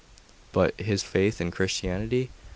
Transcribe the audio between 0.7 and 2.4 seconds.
his faith in Christianity?